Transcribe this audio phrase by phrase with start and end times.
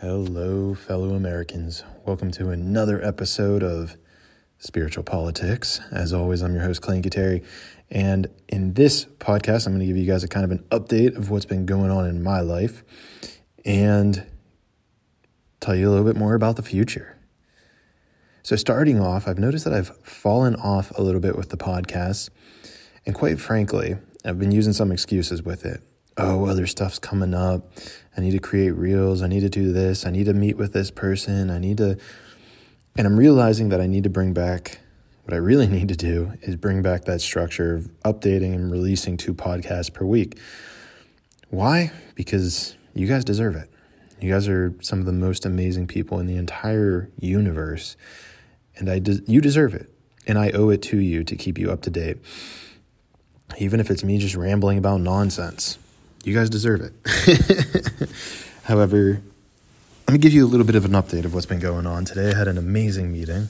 [0.00, 1.84] Hello, fellow Americans.
[2.06, 3.98] Welcome to another episode of
[4.56, 5.78] Spiritual Politics.
[5.92, 7.44] As always, I'm your host, Clayton Cuteri.
[7.90, 11.18] And in this podcast, I'm going to give you guys a kind of an update
[11.18, 12.82] of what's been going on in my life
[13.62, 14.24] and
[15.60, 17.18] tell you a little bit more about the future.
[18.42, 22.30] So, starting off, I've noticed that I've fallen off a little bit with the podcast.
[23.04, 25.82] And quite frankly, I've been using some excuses with it.
[26.16, 27.70] Oh, other stuff's coming up.
[28.16, 29.22] I need to create reels.
[29.22, 30.04] I need to do this.
[30.04, 31.50] I need to meet with this person.
[31.50, 31.96] I need to.
[32.96, 34.80] And I'm realizing that I need to bring back
[35.24, 39.16] what I really need to do is bring back that structure of updating and releasing
[39.16, 40.38] two podcasts per week.
[41.50, 41.92] Why?
[42.14, 43.70] Because you guys deserve it.
[44.20, 47.96] You guys are some of the most amazing people in the entire universe,
[48.76, 49.90] and I de- you deserve it.
[50.26, 52.18] And I owe it to you to keep you up to date.
[53.58, 55.78] Even if it's me just rambling about nonsense.
[56.24, 58.10] You guys deserve it.
[58.64, 59.22] However,
[60.06, 62.04] let me give you a little bit of an update of what's been going on
[62.04, 62.30] today.
[62.30, 63.48] I had an amazing meeting.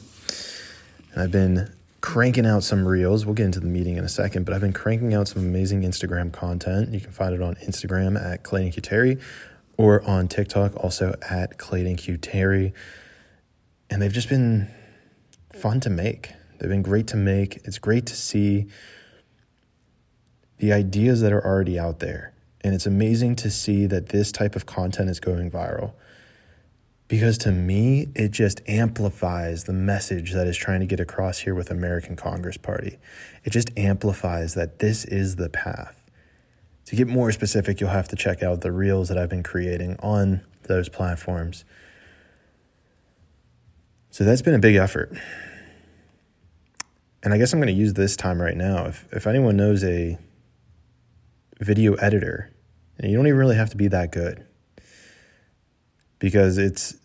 [1.13, 3.27] And I've been cranking out some reels.
[3.27, 5.83] We'll get into the meeting in a second, but I've been cranking out some amazing
[5.83, 6.95] Instagram content.
[6.95, 9.21] You can find it on Instagram at Clayton Cuteri
[9.77, 12.73] or on TikTok also at Clayton Cuteri.
[13.91, 14.69] And they've just been
[15.53, 16.33] fun to make.
[16.59, 17.57] They've been great to make.
[17.65, 18.67] It's great to see
[20.59, 22.33] the ideas that are already out there.
[22.63, 25.95] And it's amazing to see that this type of content is going viral.
[27.09, 31.55] Because to me, it just amplifies the message that is trying to get across here
[31.55, 32.99] with American Congress Party.
[33.45, 36.05] It just amplifies that this is the path.
[36.87, 39.97] To get more specific, you'll have to check out the reels that I've been creating
[40.01, 41.65] on those platforms.
[44.11, 45.13] So that's been a big effort.
[47.23, 48.87] And I guess I'm going to use this time right now.
[48.87, 50.19] If, if anyone knows a
[51.61, 52.51] video editor.
[52.99, 54.45] And you don't even really have to be that good
[56.19, 56.97] because it's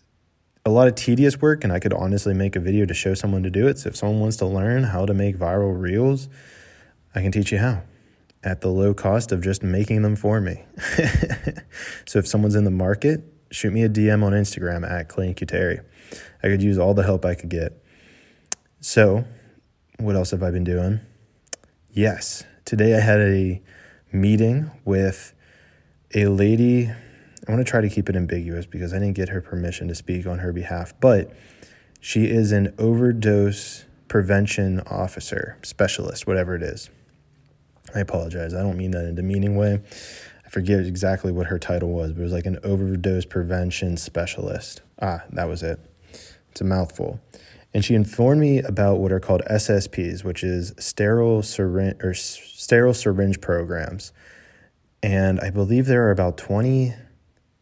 [0.64, 3.44] a lot of tedious work, and I could honestly make a video to show someone
[3.44, 3.78] to do it.
[3.78, 6.28] So if someone wants to learn how to make viral reels,
[7.14, 7.82] I can teach you how
[8.42, 10.64] at the low cost of just making them for me.
[12.06, 15.84] so if someone's in the market, shoot me a DM on Instagram at Clayton Cuteri.
[16.42, 17.82] I could use all the help I could get.
[18.80, 19.24] So,
[19.98, 21.00] what else have I been doing?
[21.90, 23.62] Yes, today I had a
[24.12, 25.32] meeting with
[26.14, 26.88] a lady.
[26.88, 29.94] I want to try to keep it ambiguous because I didn't get her permission to
[29.94, 31.32] speak on her behalf, but
[32.00, 36.90] she is an overdose prevention officer, specialist, whatever it is.
[37.94, 38.54] I apologize.
[38.54, 39.80] I don't mean that in a demeaning way.
[40.44, 44.82] I forget exactly what her title was, but it was like an overdose prevention specialist.
[45.00, 45.80] Ah, that was it.
[46.50, 47.20] It's a mouthful.
[47.76, 52.94] And she informed me about what are called SSPs, which is sterile syringe or sterile
[52.94, 54.14] syringe programs.
[55.02, 56.94] And I believe there are about 20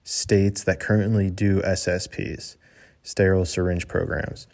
[0.04, 2.54] states that currently do SSPs,
[3.02, 4.46] sterile syringe programs.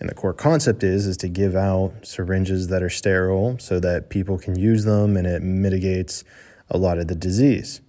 [0.00, 4.10] And the core concept is is to give out syringes that are sterile so that
[4.10, 6.24] people can use them and it mitigates
[6.70, 7.80] a lot of the disease.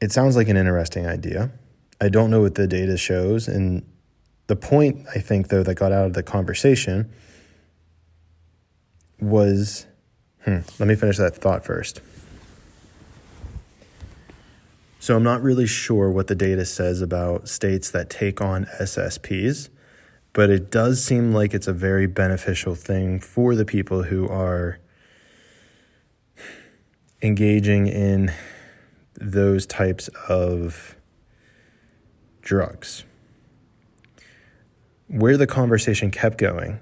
[0.00, 1.52] It sounds like an interesting idea.
[2.00, 3.84] I don't know what the data shows and
[4.46, 7.10] the point I think though that got out of the conversation
[9.20, 9.86] was
[10.44, 12.00] hmm, let me finish that thought first.
[14.98, 19.68] So I'm not really sure what the data says about states that take on SSPs,
[20.32, 24.78] but it does seem like it's a very beneficial thing for the people who are
[27.20, 28.32] engaging in
[29.20, 30.96] those types of
[32.40, 33.04] drugs.
[35.08, 36.80] Where the conversation kept going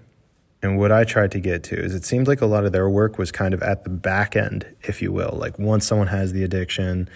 [0.62, 2.88] and what I tried to get to is it seems like a lot of their
[2.88, 5.36] work was kind of at the back end, if you will.
[5.36, 7.10] Like once someone has the addiction,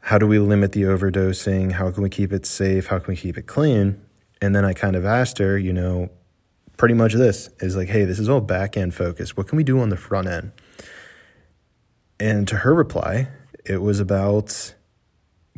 [0.00, 1.72] how do we limit the overdosing?
[1.72, 2.88] How can we keep it safe?
[2.88, 4.04] How can we keep it clean?
[4.42, 6.10] And then I kind of asked her, you know,
[6.76, 9.36] pretty much this is like, hey, this is all back end focus.
[9.36, 10.50] What can we do on the front end?
[12.18, 13.28] And to her reply,
[13.64, 14.74] it was about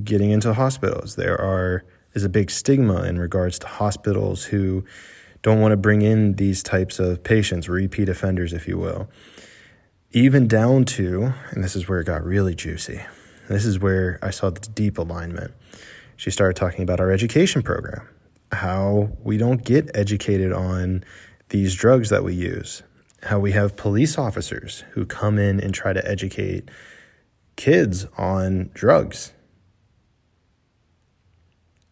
[0.05, 1.17] getting into hospitals.
[1.17, 1.85] There are
[2.15, 4.85] is a big stigma in regards to hospitals who
[5.43, 9.09] don't want to bring in these types of patients, repeat offenders, if you will.
[10.13, 13.01] Even down to, and this is where it got really juicy,
[13.49, 15.53] this is where I saw the deep alignment.
[16.17, 18.09] She started talking about our education program,
[18.53, 21.05] how we don't get educated on
[21.51, 22.83] these drugs that we use,
[23.23, 26.69] how we have police officers who come in and try to educate
[27.57, 29.33] kids on drugs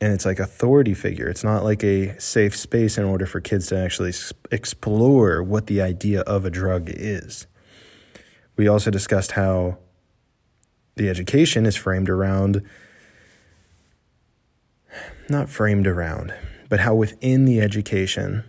[0.01, 1.29] and it's like authority figure.
[1.29, 4.13] It's not like a safe space in order for kids to actually
[4.51, 7.47] explore what the idea of a drug is.
[8.57, 9.79] We also discussed how
[10.97, 12.63] the education is framed around
[15.29, 16.33] not framed around,
[16.69, 18.45] but how within the education,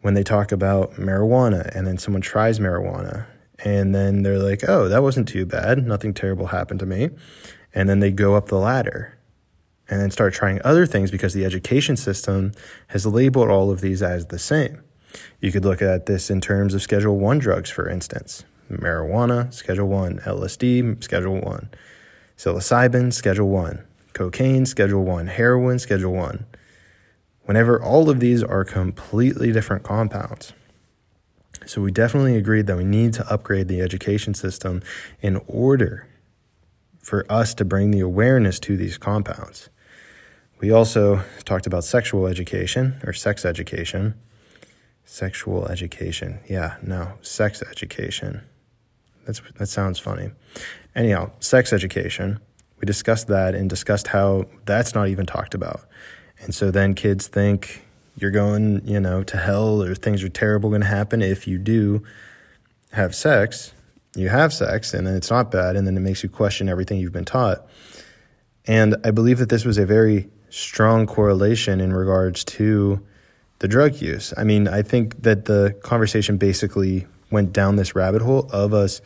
[0.00, 3.26] when they talk about marijuana and then someone tries marijuana
[3.64, 5.84] and then they're like, oh, that wasn't too bad.
[5.84, 7.10] Nothing terrible happened to me.
[7.74, 9.17] And then they go up the ladder
[9.88, 12.52] and then start trying other things because the education system
[12.88, 14.82] has labeled all of these as the same.
[15.40, 19.88] You could look at this in terms of Schedule 1 drugs, for instance marijuana, Schedule
[19.88, 21.70] 1, LSD, Schedule 1,
[22.36, 26.46] psilocybin, Schedule 1, cocaine, Schedule 1, heroin, Schedule 1.
[27.44, 30.52] Whenever all of these are completely different compounds.
[31.66, 34.82] So we definitely agreed that we need to upgrade the education system
[35.20, 36.06] in order
[37.02, 39.70] for us to bring the awareness to these compounds.
[40.60, 44.14] We also talked about sexual education or sex education.
[45.04, 46.40] Sexual education.
[46.48, 48.42] Yeah, no, sex education.
[49.24, 50.30] That's that sounds funny.
[50.94, 52.40] Anyhow, sex education.
[52.80, 55.82] We discussed that and discussed how that's not even talked about.
[56.40, 57.84] And so then kids think
[58.16, 61.58] you're going, you know, to hell or things are terrible going to happen if you
[61.58, 62.02] do
[62.92, 63.72] have sex.
[64.16, 66.98] You have sex and then it's not bad and then it makes you question everything
[66.98, 67.66] you've been taught.
[68.66, 73.04] And I believe that this was a very strong correlation in regards to
[73.58, 74.32] the drug use.
[74.36, 79.00] I mean, I think that the conversation basically went down this rabbit hole of us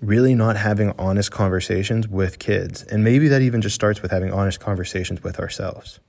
[0.00, 2.82] really not having honest conversations with kids.
[2.82, 6.00] And maybe that even just starts with having honest conversations with ourselves.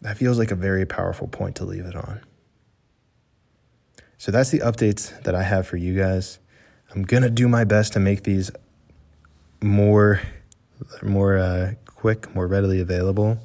[0.00, 2.20] That feels like a very powerful point to leave it on.
[4.18, 6.38] So that's the updates that I have for you guys.
[6.90, 8.50] I'm going to do my best to make these
[9.62, 10.20] more
[11.02, 13.38] more uh, quick, more readily available.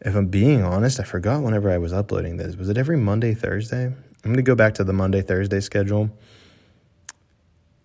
[0.00, 2.56] If I'm being honest, I forgot whenever I was uploading this.
[2.56, 3.86] Was it every Monday, Thursday?
[3.86, 6.10] I'm going to go back to the Monday, Thursday schedule.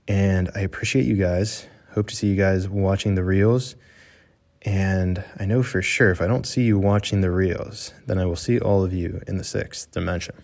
[0.08, 1.68] And I appreciate you guys.
[1.94, 3.76] Hope to see you guys watching the reels.
[4.64, 8.26] And I know for sure if I don't see you watching the reels, then I
[8.26, 10.36] will see all of you in the sixth dimension.